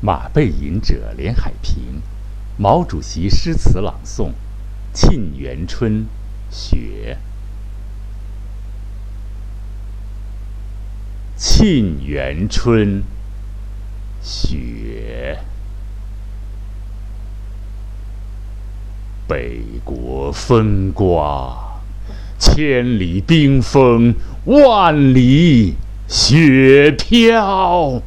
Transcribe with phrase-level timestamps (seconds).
[0.00, 2.02] 马背吟者连海平，
[2.56, 4.28] 毛主席诗词朗诵，
[4.94, 6.02] 《沁园春·
[6.50, 7.18] 雪》。
[11.40, 13.00] 《沁园春·
[14.22, 15.40] 雪》，
[19.26, 21.80] 北国风刮，
[22.38, 25.74] 千里冰封，万里
[26.06, 28.00] 雪飘。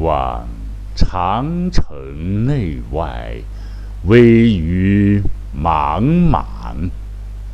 [0.00, 0.48] 望
[0.96, 3.36] 长城内外，
[4.06, 4.22] 微
[4.54, 5.22] 雨
[5.54, 6.90] 茫茫。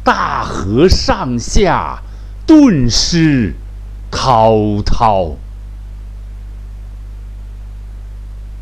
[0.04, 2.00] 大河上下，
[2.46, 3.54] 顿失
[4.10, 5.36] 滔滔。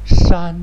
[0.06, 0.56] 山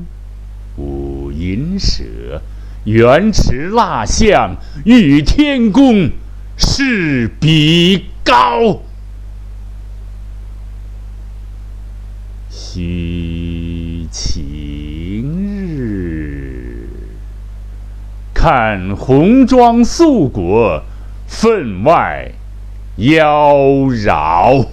[0.76, 2.42] 舞银蛇，
[2.84, 6.10] 原驰蜡象，欲与天公
[6.56, 8.82] 试比高。
[12.74, 14.40] 须晴
[15.76, 16.88] 日，
[18.32, 20.82] 看红装素裹，
[21.26, 22.32] 分外
[22.96, 23.56] 妖
[23.90, 24.68] 娆。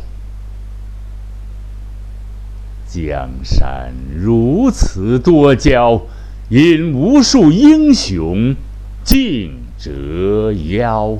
[2.87, 6.03] 江山如此多娇，
[6.47, 8.55] 引无数英雄
[9.03, 11.17] 竞折腰。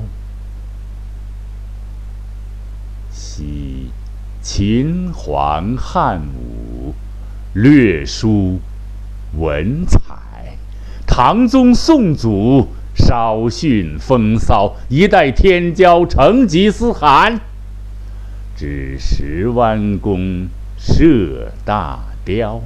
[3.10, 3.90] 惜
[4.42, 6.69] 秦皇汉武，
[7.52, 8.60] 略输
[9.36, 9.98] 文采；
[11.06, 14.76] 唐宗宋祖，稍逊风骚。
[14.88, 17.40] 一代天骄成吉思汗，
[18.56, 20.46] 只识弯弓
[20.78, 22.62] 射大雕。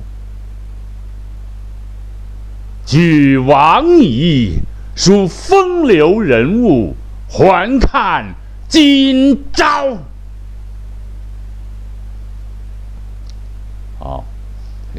[2.85, 4.59] 俱往矣，
[4.95, 6.95] 数风流人物，
[7.31, 8.35] 还看
[8.69, 9.97] 今朝。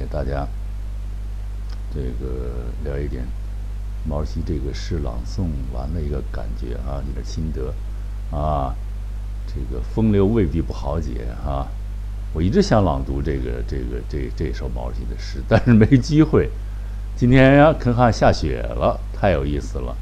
[0.05, 0.47] 给大家
[1.91, 3.25] 这个聊一点
[4.07, 7.73] 毛主席这个诗朗诵完的一个感觉啊，你的心得
[8.35, 8.75] 啊。
[9.47, 11.67] 这个风流未必不好解啊。
[12.33, 16.51] 我一直想朗读这个这个这这首毛主席的诗，但是没机会。
[17.15, 19.95] 今天呀，看看下雪了，太有意思了，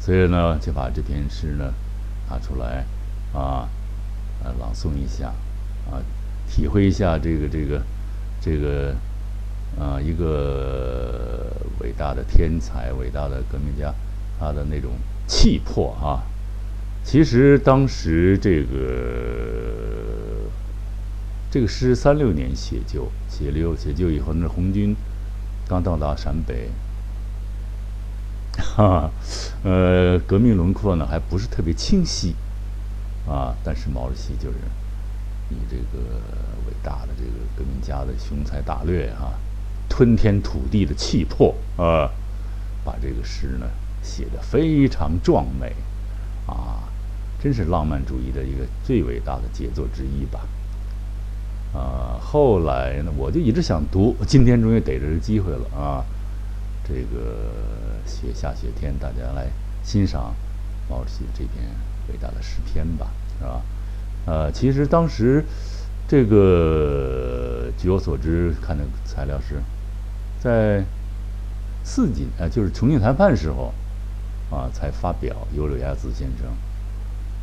[0.00, 1.74] 所以呢，就把这篇诗呢
[2.30, 2.86] 拿出来
[3.34, 3.68] 啊，
[4.42, 5.34] 呃，朗诵一下
[5.90, 6.00] 啊，
[6.48, 7.82] 体会一下这个这个。
[8.40, 8.94] 这个
[9.78, 13.94] 啊，一个伟大的天才、伟大的革命家，
[14.38, 14.92] 他的那种
[15.26, 16.22] 气魄啊。
[17.04, 20.48] 其实当时这个
[21.50, 24.94] 这个诗三六年写就，写六写就以后，那红军
[25.68, 26.70] 刚到达陕北，
[28.58, 29.10] 哈，
[29.62, 32.34] 呃，革命轮廓呢还不是特别清晰
[33.28, 33.54] 啊。
[33.64, 34.56] 但是毛主席就是
[35.50, 36.04] 以这个。
[36.66, 39.34] 伟大的这个革命家的雄才大略啊，
[39.88, 42.10] 吞天吐地的气魄啊，
[42.84, 43.66] 把这个诗呢
[44.02, 45.74] 写得非常壮美
[46.46, 46.82] 啊，
[47.40, 50.40] 真是浪漫主义的一个最伟大的杰作之一吧。
[51.72, 56.04] 啊，后来呢，我就一直想读，今天终于逮着这机会了啊。
[56.86, 57.50] 这个
[58.06, 59.48] 雪下雪天，大家来
[59.82, 60.34] 欣赏
[60.88, 61.64] 毛主席这篇
[62.08, 63.08] 伟大的诗篇吧，
[63.38, 63.62] 是吧？
[64.26, 65.44] 呃，其实当时。
[66.06, 69.54] 这个据我所知，看的材料是，
[70.44, 70.84] 在
[71.82, 73.72] 四锦啊，就是重庆谈判时候
[74.50, 75.34] 啊，才发表。
[75.56, 76.52] 尤柳亚子先生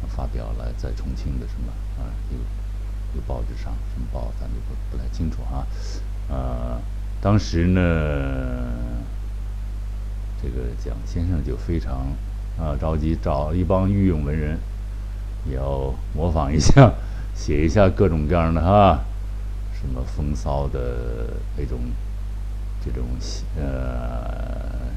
[0.08, 2.38] 发表了在重庆的什么啊，有
[3.16, 5.66] 有报纸上，什么报咱就不不太清楚啊。
[6.30, 6.80] 呃，
[7.20, 7.82] 当时呢，
[10.40, 12.06] 这个蒋先生就非常
[12.60, 14.60] 啊着急，找一帮御用文人，
[15.50, 16.94] 也要模仿一下。
[17.34, 19.00] 写一下各种各样的哈，
[19.74, 21.80] 什么风骚的那种，
[22.84, 23.04] 这种
[23.58, 24.90] 呃，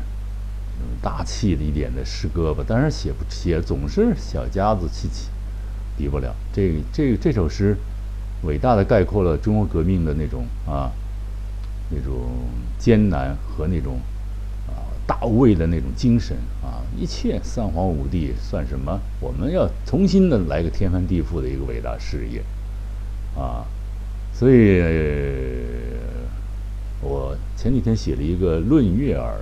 [1.02, 2.64] 大气的一点的诗歌吧。
[2.66, 5.28] 但是写不写总是小家子气气，
[5.96, 6.34] 比不了。
[6.52, 7.76] 这这这首诗，
[8.42, 10.90] 伟大的概括了中国革命的那种啊，
[11.90, 12.14] 那种
[12.78, 14.00] 艰难和那种
[14.66, 19.00] 啊大无畏的那种精神啊，一切三皇五帝算什么？
[19.20, 22.42] 我们要重新的来个天翻地覆的一个伟大事业。
[23.36, 23.66] 啊，
[24.32, 24.80] 所以
[27.64, 29.32] 前几天写了一个《论悦耳》，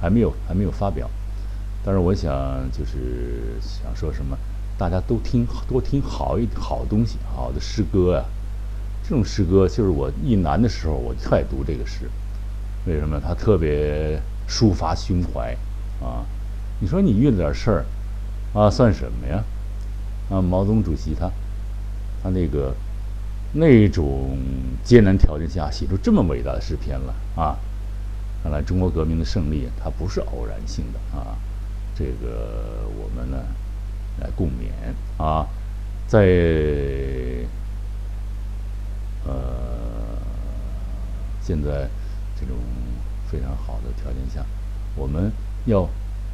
[0.00, 1.10] 还没有还没有发表。
[1.84, 2.30] 但是我想
[2.70, 4.38] 就是想说什么，
[4.78, 8.24] 大家都听多听好一好东西，好的诗歌啊。
[9.02, 12.08] 这种诗歌就是我一难的时候，我就爱读这个诗。
[12.86, 13.20] 为什么？
[13.20, 15.52] 它特别抒发胸怀
[16.00, 16.24] 啊。
[16.78, 17.84] 你说你遇了点事儿
[18.54, 19.42] 啊，算什么呀？
[20.30, 21.28] 啊，毛泽东主席他
[22.22, 22.72] 他那个。
[23.52, 24.38] 那种
[24.84, 27.56] 艰难条件下写出这么伟大的诗篇了啊！
[28.42, 31.36] 看来中国革命的胜利它不是偶然性的啊！
[31.96, 33.38] 这个我们呢
[34.20, 34.70] 来共勉
[35.20, 35.46] 啊，
[36.06, 36.18] 在
[39.24, 39.32] 呃
[41.42, 41.88] 现在
[42.38, 42.54] 这种
[43.28, 44.44] 非常好的条件下，
[44.94, 45.32] 我们
[45.64, 45.88] 要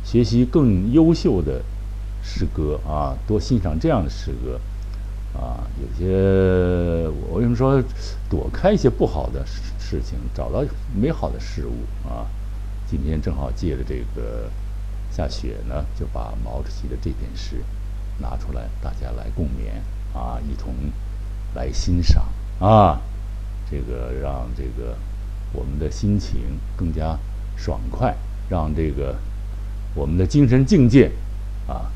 [0.04, 1.62] 学习更优秀的
[2.22, 4.60] 诗歌啊，多欣赏这样的诗歌。
[5.34, 7.82] 啊，有些我为什么说
[8.28, 10.62] 躲开一些不好的事事情，找到
[10.94, 12.26] 美好的事物啊？
[12.86, 14.50] 今天正好借着这个
[15.10, 17.62] 下雪呢，就把毛主席的这篇诗
[18.18, 19.80] 拿出来，大家来共勉
[20.16, 20.74] 啊，一同
[21.54, 22.24] 来欣赏
[22.60, 23.00] 啊，
[23.70, 24.96] 这个让这个
[25.52, 26.40] 我们的心情
[26.76, 27.18] 更加
[27.56, 28.14] 爽快，
[28.48, 29.16] 让这个
[29.94, 31.10] 我们的精神境界
[31.66, 31.90] 啊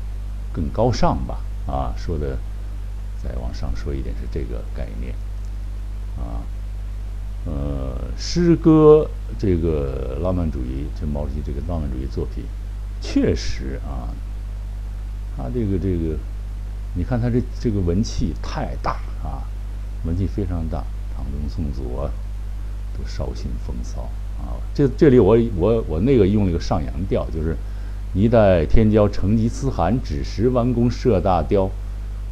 [0.51, 2.37] 更高尚吧啊，说的。
[3.27, 5.13] 再往上说一点是这个概念，
[6.17, 6.39] 啊，
[7.45, 12.45] 呃，诗歌这个浪漫主义，就毛主席这个浪漫主义作品，
[13.01, 14.15] 确实啊，
[15.35, 16.17] 他这个这个，
[16.95, 18.91] 你看他这这个文气太大
[19.21, 19.43] 啊，
[20.05, 22.09] 文气非常大，唐宗宋祖啊，
[22.97, 24.03] 都绍兴风骚
[24.39, 24.55] 啊。
[24.73, 27.57] 这这里我我我那个用了一个上扬调，就是
[28.13, 31.69] 一代天骄成吉思汗，只识弯弓射大雕。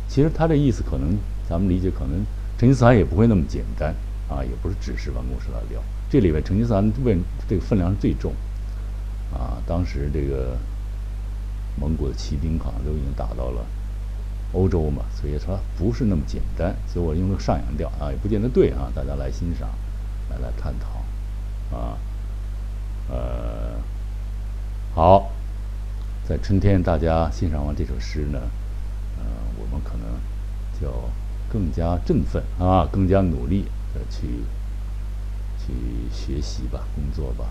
[0.08, 1.18] 其实他这意思可能，
[1.50, 2.26] 咱们理解可能
[2.58, 3.94] 成吉思汗也不会那么简单
[4.30, 5.82] 啊，也不是只是弯弓射大雕。
[6.10, 7.20] 这里边成吉思汗问
[7.50, 8.32] 这个分量是最重
[9.34, 9.62] 啊。
[9.68, 10.58] 当时这个
[11.80, 13.66] 蒙古的骑兵好像都已经打到了
[14.54, 16.74] 欧洲嘛，所以说不是那么简单。
[16.88, 19.70] 所以我用个上扬调啊，也不见得对啊，大家来欣赏，
[20.30, 21.98] 来来探讨啊。
[23.10, 23.76] 呃，
[24.94, 25.32] 好，
[26.28, 28.40] 在春天大家欣赏完这首诗呢。
[29.84, 30.08] 可能
[30.80, 31.10] 就
[31.52, 34.28] 更加振奋啊，更加努力的去
[35.60, 35.74] 去
[36.12, 37.46] 学习吧，工作吧。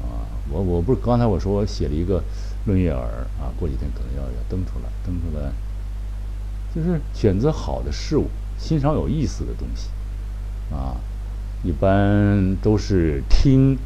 [0.00, 2.20] 啊，我我不是刚才我说我写了一个
[2.66, 3.02] 《论月耳》
[3.42, 5.52] 啊，过几天可能要要登出来，登出来，
[6.74, 8.28] 就是选择好的事物，
[8.58, 9.88] 欣赏有意思的东西
[10.74, 10.96] 啊。
[11.64, 13.76] 一般都是听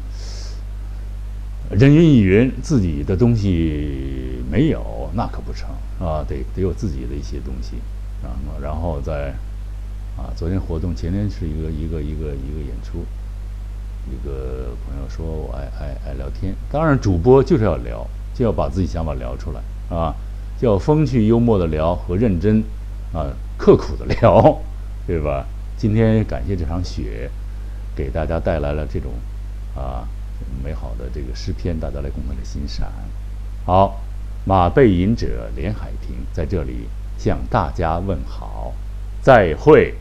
[1.71, 5.69] 人云亦云，自己的东西没有，那可不成。
[5.99, 7.75] 啊，得得有自己的一些东西，
[8.23, 9.31] 然后然后再
[10.17, 13.05] 啊，昨天活动，前天是一个一个一个一个演出，
[14.09, 19.61] 一个朋友说我爱爱爱聊天，当然主播就是要聊，就要把自己想法聊出来
[19.95, 20.15] 啊，
[20.59, 22.63] 就要风趣幽默的聊和认真
[23.13, 24.59] 啊刻苦的聊，
[25.05, 25.45] 对吧？
[25.77, 27.29] 今天感谢这场雪，
[27.95, 29.11] 给大家带来了这种
[29.75, 30.07] 啊
[30.63, 32.87] 美好的这个诗篇，大家来共同的欣赏，
[33.65, 34.01] 好。
[34.43, 38.73] 马背吟者连海平在这里向大家问好，
[39.21, 39.93] 再会。